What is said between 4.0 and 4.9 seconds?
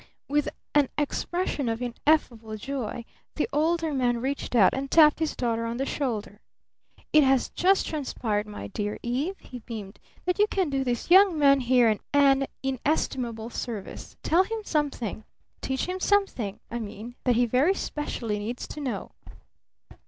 reached out and